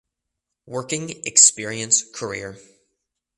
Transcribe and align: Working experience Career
Working 0.65 1.11
experience 1.27 2.03
Career 2.11 2.57